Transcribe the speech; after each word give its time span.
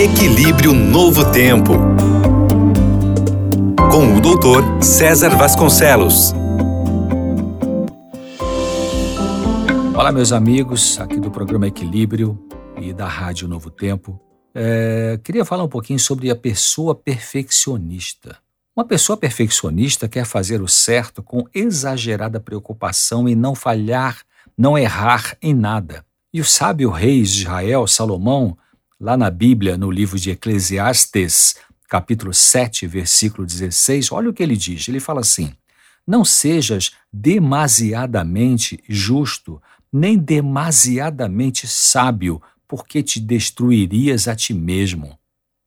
Equilíbrio 0.00 0.72
Novo 0.72 1.30
Tempo. 1.30 1.74
Com 3.92 4.16
o 4.16 4.20
doutor 4.22 4.82
César 4.82 5.36
Vasconcelos. 5.36 6.32
Olá, 9.94 10.10
meus 10.10 10.32
amigos, 10.32 10.98
aqui 10.98 11.20
do 11.20 11.30
programa 11.30 11.66
Equilíbrio 11.66 12.42
e 12.80 12.94
da 12.94 13.06
Rádio 13.06 13.46
Novo 13.46 13.70
Tempo. 13.70 14.18
É, 14.54 15.20
queria 15.22 15.44
falar 15.44 15.64
um 15.64 15.68
pouquinho 15.68 15.98
sobre 16.00 16.30
a 16.30 16.34
pessoa 16.34 16.94
perfeccionista. 16.94 18.38
Uma 18.74 18.86
pessoa 18.86 19.18
perfeccionista 19.18 20.08
quer 20.08 20.24
fazer 20.24 20.62
o 20.62 20.66
certo 20.66 21.22
com 21.22 21.44
exagerada 21.54 22.40
preocupação 22.40 23.28
em 23.28 23.34
não 23.34 23.54
falhar, 23.54 24.22
não 24.56 24.78
errar 24.78 25.36
em 25.42 25.52
nada. 25.52 26.02
E 26.32 26.40
o 26.40 26.44
sábio 26.46 26.88
rei 26.88 27.20
de 27.22 27.42
Israel, 27.42 27.86
Salomão, 27.86 28.56
lá 29.00 29.16
na 29.16 29.30
Bíblia, 29.30 29.78
no 29.78 29.90
livro 29.90 30.18
de 30.18 30.30
Eclesiastes, 30.30 31.56
capítulo 31.88 32.34
7, 32.34 32.86
versículo 32.86 33.46
16, 33.46 34.12
olha 34.12 34.28
o 34.28 34.34
que 34.34 34.42
ele 34.42 34.56
diz. 34.56 34.86
Ele 34.88 35.00
fala 35.00 35.20
assim: 35.20 35.52
Não 36.06 36.24
sejas 36.24 36.92
demasiadamente 37.10 38.82
justo, 38.86 39.60
nem 39.90 40.18
demasiadamente 40.18 41.66
sábio, 41.66 42.42
porque 42.68 43.02
te 43.02 43.18
destruirias 43.18 44.28
a 44.28 44.36
ti 44.36 44.52
mesmo. 44.52 45.18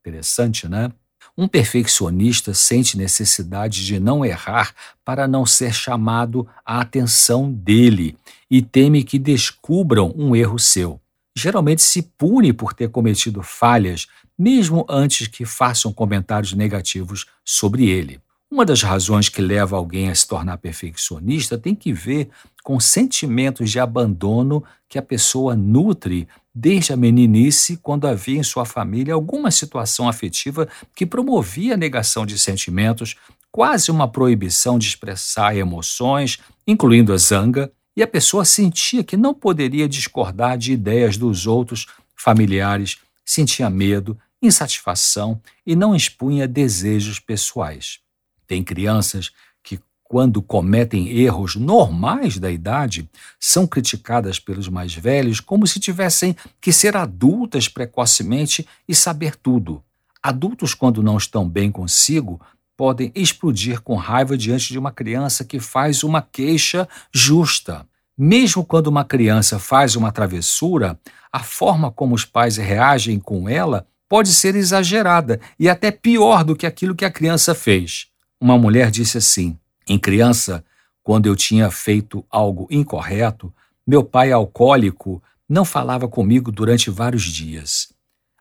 Interessante, 0.00 0.68
né? 0.68 0.92
Um 1.36 1.48
perfeccionista 1.48 2.52
sente 2.52 2.98
necessidade 2.98 3.86
de 3.86 3.98
não 3.98 4.22
errar 4.22 4.74
para 5.02 5.26
não 5.26 5.46
ser 5.46 5.72
chamado 5.72 6.46
a 6.64 6.80
atenção 6.80 7.50
dele 7.50 8.18
e 8.50 8.60
teme 8.60 9.02
que 9.02 9.18
descubram 9.18 10.12
um 10.14 10.36
erro 10.36 10.58
seu. 10.58 11.01
Geralmente 11.36 11.82
se 11.82 12.02
pune 12.02 12.52
por 12.52 12.74
ter 12.74 12.90
cometido 12.90 13.42
falhas, 13.42 14.06
mesmo 14.38 14.84
antes 14.88 15.26
que 15.26 15.44
façam 15.44 15.92
comentários 15.92 16.52
negativos 16.52 17.26
sobre 17.44 17.88
ele. 17.88 18.20
Uma 18.50 18.66
das 18.66 18.82
razões 18.82 19.30
que 19.30 19.40
leva 19.40 19.76
alguém 19.76 20.10
a 20.10 20.14
se 20.14 20.28
tornar 20.28 20.58
perfeccionista 20.58 21.56
tem 21.56 21.74
que 21.74 21.90
ver 21.90 22.28
com 22.62 22.78
sentimentos 22.78 23.70
de 23.70 23.80
abandono 23.80 24.62
que 24.86 24.98
a 24.98 25.02
pessoa 25.02 25.56
nutre 25.56 26.28
desde 26.54 26.92
a 26.92 26.96
meninice, 26.98 27.78
quando 27.78 28.06
havia 28.06 28.38
em 28.38 28.42
sua 28.42 28.66
família 28.66 29.14
alguma 29.14 29.50
situação 29.50 30.06
afetiva 30.06 30.68
que 30.94 31.06
promovia 31.06 31.72
a 31.72 31.78
negação 31.78 32.26
de 32.26 32.38
sentimentos, 32.38 33.16
quase 33.50 33.90
uma 33.90 34.06
proibição 34.06 34.78
de 34.78 34.86
expressar 34.86 35.56
emoções, 35.56 36.38
incluindo 36.66 37.14
a 37.14 37.16
zanga, 37.16 37.72
e 37.96 38.02
a 38.02 38.06
pessoa 38.06 38.44
sentia 38.44 39.04
que 39.04 39.16
não 39.16 39.34
poderia 39.34 39.88
discordar 39.88 40.56
de 40.56 40.72
ideias 40.72 41.16
dos 41.16 41.46
outros 41.46 41.86
familiares, 42.14 42.98
sentia 43.24 43.68
medo, 43.68 44.18
insatisfação 44.40 45.40
e 45.64 45.76
não 45.76 45.94
expunha 45.94 46.48
desejos 46.48 47.20
pessoais. 47.20 48.00
Tem 48.46 48.64
crianças 48.64 49.30
que, 49.62 49.80
quando 50.02 50.42
cometem 50.42 51.08
erros 51.08 51.54
normais 51.54 52.38
da 52.38 52.50
idade, 52.50 53.08
são 53.38 53.66
criticadas 53.66 54.38
pelos 54.38 54.68
mais 54.68 54.94
velhos 54.94 55.40
como 55.40 55.66
se 55.66 55.78
tivessem 55.78 56.36
que 56.60 56.72
ser 56.72 56.96
adultas 56.96 57.68
precocemente 57.68 58.66
e 58.88 58.94
saber 58.94 59.36
tudo. 59.36 59.82
Adultos, 60.22 60.74
quando 60.74 61.02
não 61.02 61.16
estão 61.16 61.48
bem 61.48 61.70
consigo, 61.70 62.40
podem 62.82 63.12
explodir 63.14 63.80
com 63.80 63.94
raiva 63.94 64.36
diante 64.36 64.72
de 64.72 64.76
uma 64.76 64.90
criança 64.90 65.44
que 65.44 65.60
faz 65.60 66.02
uma 66.02 66.20
queixa 66.20 66.88
justa. 67.14 67.86
Mesmo 68.18 68.64
quando 68.64 68.88
uma 68.88 69.04
criança 69.04 69.56
faz 69.56 69.94
uma 69.94 70.10
travessura, 70.10 70.98
a 71.32 71.38
forma 71.38 71.92
como 71.92 72.12
os 72.12 72.24
pais 72.24 72.56
reagem 72.56 73.20
com 73.20 73.48
ela 73.48 73.86
pode 74.08 74.34
ser 74.34 74.56
exagerada 74.56 75.40
e 75.60 75.68
até 75.68 75.92
pior 75.92 76.42
do 76.42 76.56
que 76.56 76.66
aquilo 76.66 76.96
que 76.96 77.04
a 77.04 77.10
criança 77.12 77.54
fez. 77.54 78.08
Uma 78.40 78.58
mulher 78.58 78.90
disse 78.90 79.16
assim: 79.16 79.56
em 79.88 79.96
criança, 79.96 80.64
quando 81.04 81.26
eu 81.26 81.36
tinha 81.36 81.70
feito 81.70 82.26
algo 82.28 82.66
incorreto, 82.68 83.54
meu 83.86 84.02
pai 84.02 84.32
alcoólico 84.32 85.22
não 85.48 85.64
falava 85.64 86.08
comigo 86.08 86.50
durante 86.50 86.90
vários 86.90 87.22
dias. 87.22 87.92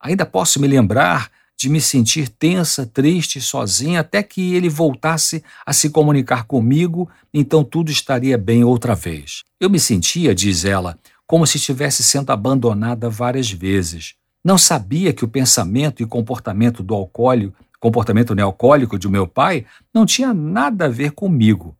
Ainda 0.00 0.24
posso 0.24 0.58
me 0.58 0.66
lembrar 0.66 1.30
de 1.60 1.68
me 1.68 1.78
sentir 1.78 2.30
tensa, 2.30 2.86
triste, 2.86 3.38
sozinha, 3.38 4.00
até 4.00 4.22
que 4.22 4.54
ele 4.54 4.70
voltasse 4.70 5.44
a 5.66 5.74
se 5.74 5.90
comunicar 5.90 6.44
comigo, 6.44 7.06
então 7.34 7.62
tudo 7.62 7.90
estaria 7.90 8.38
bem 8.38 8.64
outra 8.64 8.94
vez. 8.94 9.44
Eu 9.60 9.68
me 9.68 9.78
sentia, 9.78 10.34
diz 10.34 10.64
ela, 10.64 10.98
como 11.26 11.46
se 11.46 11.58
estivesse 11.58 12.02
sendo 12.02 12.30
abandonada 12.30 13.10
várias 13.10 13.50
vezes. 13.50 14.14
Não 14.42 14.56
sabia 14.56 15.12
que 15.12 15.22
o 15.22 15.28
pensamento 15.28 16.02
e 16.02 16.06
comportamento 16.06 16.82
do 16.82 16.94
alcoólico, 16.94 17.54
comportamento 17.78 18.34
nealcoólico 18.34 18.98
de 18.98 19.06
meu 19.06 19.26
pai, 19.26 19.66
não 19.92 20.06
tinha 20.06 20.32
nada 20.32 20.86
a 20.86 20.88
ver 20.88 21.10
comigo. 21.10 21.76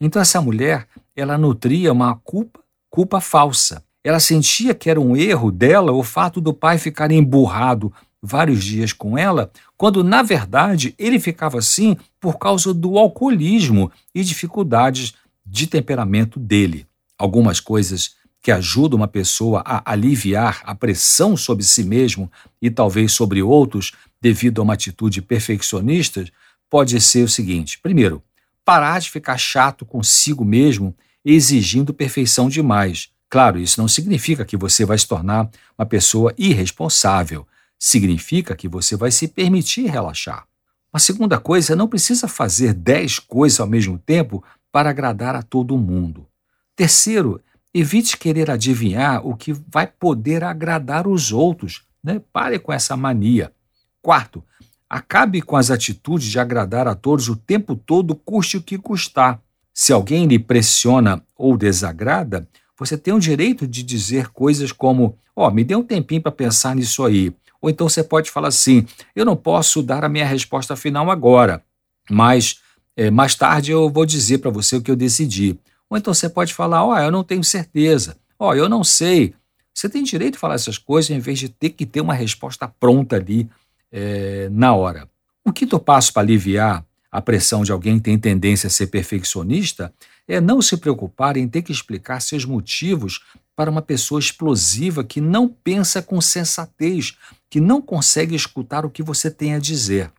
Então 0.00 0.22
essa 0.22 0.40
mulher, 0.40 0.88
ela 1.14 1.36
nutria 1.36 1.92
uma 1.92 2.16
culpa, 2.16 2.60
culpa 2.88 3.20
falsa. 3.20 3.84
Ela 4.02 4.18
sentia 4.18 4.74
que 4.74 4.88
era 4.88 4.98
um 4.98 5.14
erro 5.14 5.52
dela 5.52 5.92
o 5.92 6.02
fato 6.02 6.40
do 6.40 6.54
pai 6.54 6.78
ficar 6.78 7.12
emburrado 7.12 7.92
vários 8.22 8.62
dias 8.62 8.92
com 8.92 9.18
ela, 9.18 9.50
quando 9.76 10.04
na 10.04 10.22
verdade 10.22 10.94
ele 10.96 11.18
ficava 11.18 11.58
assim 11.58 11.96
por 12.20 12.38
causa 12.38 12.72
do 12.72 12.96
alcoolismo 12.96 13.90
e 14.14 14.22
dificuldades 14.22 15.14
de 15.44 15.66
temperamento 15.66 16.38
dele. 16.38 16.86
Algumas 17.18 17.58
coisas 17.58 18.14
que 18.40 18.50
ajudam 18.50 18.98
uma 18.98 19.08
pessoa 19.08 19.62
a 19.64 19.92
aliviar 19.92 20.62
a 20.64 20.74
pressão 20.74 21.36
sobre 21.36 21.64
si 21.64 21.84
mesmo 21.84 22.30
e 22.60 22.70
talvez 22.70 23.12
sobre 23.12 23.42
outros 23.42 23.92
devido 24.20 24.60
a 24.60 24.64
uma 24.64 24.74
atitude 24.74 25.20
perfeccionista 25.20 26.24
pode 26.70 27.00
ser 27.00 27.24
o 27.24 27.28
seguinte: 27.28 27.78
primeiro, 27.80 28.22
parar 28.64 29.00
de 29.00 29.10
ficar 29.10 29.38
chato 29.38 29.84
consigo 29.84 30.44
mesmo 30.44 30.94
exigindo 31.24 31.94
perfeição 31.94 32.48
demais. 32.48 33.10
Claro, 33.28 33.58
isso 33.58 33.80
não 33.80 33.88
significa 33.88 34.44
que 34.44 34.56
você 34.56 34.84
vai 34.84 34.98
se 34.98 35.06
tornar 35.06 35.48
uma 35.78 35.86
pessoa 35.86 36.34
irresponsável, 36.36 37.46
significa 37.84 38.54
que 38.54 38.68
você 38.68 38.94
vai 38.94 39.10
se 39.10 39.26
permitir 39.26 39.86
relaxar. 39.86 40.46
Uma 40.94 41.00
segunda 41.00 41.40
coisa, 41.40 41.74
não 41.74 41.88
precisa 41.88 42.28
fazer 42.28 42.72
dez 42.72 43.18
coisas 43.18 43.58
ao 43.58 43.66
mesmo 43.66 43.98
tempo 43.98 44.44
para 44.70 44.90
agradar 44.90 45.34
a 45.34 45.42
todo 45.42 45.76
mundo. 45.76 46.28
Terceiro, 46.76 47.40
evite 47.74 48.16
querer 48.16 48.52
adivinhar 48.52 49.26
o 49.26 49.34
que 49.34 49.52
vai 49.52 49.88
poder 49.88 50.44
agradar 50.44 51.08
os 51.08 51.32
outros. 51.32 51.82
Né? 52.04 52.22
Pare 52.32 52.60
com 52.60 52.72
essa 52.72 52.96
mania. 52.96 53.52
Quarto, 54.00 54.44
acabe 54.88 55.42
com 55.42 55.56
as 55.56 55.68
atitudes 55.68 56.28
de 56.28 56.38
agradar 56.38 56.86
a 56.86 56.94
todos 56.94 57.28
o 57.28 57.34
tempo 57.34 57.74
todo, 57.74 58.14
custe 58.14 58.58
o 58.58 58.62
que 58.62 58.78
custar. 58.78 59.42
Se 59.74 59.92
alguém 59.92 60.26
lhe 60.26 60.38
pressiona 60.38 61.20
ou 61.36 61.56
desagrada, 61.56 62.48
você 62.78 62.96
tem 62.96 63.12
o 63.12 63.18
direito 63.18 63.66
de 63.66 63.82
dizer 63.82 64.28
coisas 64.28 64.70
como: 64.70 65.18
Ó, 65.34 65.48
oh, 65.48 65.50
me 65.50 65.64
dê 65.64 65.74
um 65.74 65.82
tempinho 65.82 66.22
para 66.22 66.30
pensar 66.30 66.76
nisso 66.76 67.04
aí. 67.04 67.34
Ou 67.62 67.70
então 67.70 67.88
você 67.88 68.02
pode 68.02 68.30
falar 68.30 68.48
assim: 68.48 68.84
eu 69.14 69.24
não 69.24 69.36
posso 69.36 69.82
dar 69.82 70.04
a 70.04 70.08
minha 70.08 70.26
resposta 70.26 70.74
final 70.74 71.08
agora, 71.10 71.62
mas 72.10 72.60
é, 72.96 73.10
mais 73.10 73.36
tarde 73.36 73.70
eu 73.70 73.88
vou 73.88 74.04
dizer 74.04 74.38
para 74.38 74.50
você 74.50 74.76
o 74.76 74.82
que 74.82 74.90
eu 74.90 74.96
decidi. 74.96 75.56
Ou 75.88 75.96
então 75.96 76.12
você 76.12 76.28
pode 76.28 76.52
falar: 76.52 76.84
ó, 76.84 76.90
oh, 76.90 76.98
eu 76.98 77.12
não 77.12 77.22
tenho 77.22 77.44
certeza, 77.44 78.16
ó, 78.36 78.50
oh, 78.50 78.54
eu 78.54 78.68
não 78.68 78.82
sei. 78.82 79.32
Você 79.72 79.88
tem 79.88 80.02
direito 80.02 80.34
de 80.34 80.38
falar 80.38 80.56
essas 80.56 80.76
coisas 80.76 81.10
em 81.10 81.20
vez 81.20 81.38
de 81.38 81.48
ter 81.48 81.70
que 81.70 81.86
ter 81.86 82.00
uma 82.00 82.12
resposta 82.12 82.68
pronta 82.68 83.16
ali 83.16 83.48
é, 83.90 84.48
na 84.50 84.74
hora. 84.74 85.08
O 85.44 85.52
quinto 85.52 85.78
passo 85.78 86.12
para 86.12 86.22
aliviar 86.22 86.84
a 87.12 87.20
pressão 87.20 87.62
de 87.62 87.70
alguém 87.70 87.98
que 87.98 88.04
tem 88.04 88.18
tendência 88.18 88.68
a 88.68 88.70
ser 88.70 88.86
perfeccionista 88.86 89.92
é 90.26 90.40
não 90.40 90.62
se 90.62 90.78
preocupar 90.78 91.36
em 91.36 91.46
ter 91.46 91.60
que 91.60 91.70
explicar 91.70 92.20
seus 92.20 92.46
motivos 92.46 93.22
para 93.54 93.70
uma 93.70 93.82
pessoa 93.82 94.18
explosiva 94.18 95.04
que 95.04 95.20
não 95.20 95.46
pensa 95.46 96.00
com 96.00 96.18
sensatez, 96.22 97.18
que 97.50 97.60
não 97.60 97.82
consegue 97.82 98.34
escutar 98.34 98.86
o 98.86 98.90
que 98.90 99.02
você 99.02 99.30
tem 99.30 99.54
a 99.54 99.58
dizer. 99.58 100.10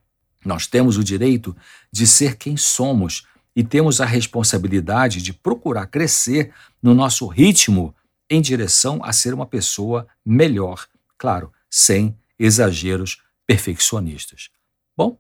Nós 0.46 0.68
temos 0.68 0.96
o 0.98 1.04
direito 1.04 1.56
de 1.92 2.06
ser 2.06 2.36
quem 2.36 2.56
somos 2.56 3.26
e 3.56 3.64
temos 3.64 4.00
a 4.00 4.06
responsabilidade 4.06 5.20
de 5.20 5.34
procurar 5.34 5.88
crescer 5.88 6.54
no 6.82 6.94
nosso 6.94 7.26
ritmo 7.26 7.96
em 8.30 8.40
direção 8.40 9.00
a 9.04 9.12
ser 9.12 9.34
uma 9.34 9.48
pessoa 9.48 10.08
melhor, 10.24 10.86
claro, 11.18 11.52
sem 11.70 12.16
exageros 12.38 13.22
perfeccionistas. 13.48 14.50
Bom, 14.96 15.18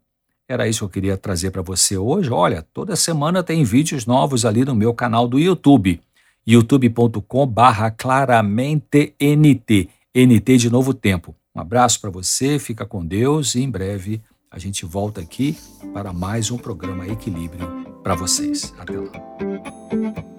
era 0.47 0.67
isso 0.67 0.79
que 0.79 0.85
eu 0.85 0.89
queria 0.89 1.17
trazer 1.17 1.51
para 1.51 1.61
você 1.61 1.97
hoje. 1.97 2.29
Olha, 2.31 2.65
toda 2.73 2.95
semana 2.95 3.43
tem 3.43 3.63
vídeos 3.63 4.05
novos 4.05 4.45
ali 4.45 4.65
no 4.65 4.75
meu 4.75 4.93
canal 4.93 5.27
do 5.27 5.39
YouTube 5.39 5.99
youtube.com 6.45 7.47
barra 7.47 7.89
claramente 7.89 9.15
NT, 9.19 9.89
NT 10.13 10.57
de 10.57 10.69
novo 10.69 10.93
tempo. 10.93 11.35
Um 11.55 11.61
abraço 11.61 12.01
para 12.01 12.09
você, 12.09 12.59
fica 12.59 12.85
com 12.85 13.05
Deus 13.05 13.55
e 13.55 13.61
em 13.61 13.69
breve 13.69 14.21
a 14.51 14.59
gente 14.59 14.85
volta 14.85 15.21
aqui 15.21 15.57
para 15.93 16.13
mais 16.13 16.51
um 16.51 16.57
programa 16.57 17.07
Equilíbrio 17.07 17.67
para 18.03 18.15
vocês. 18.15 18.73
Até 18.77 18.97
lá. 18.97 20.32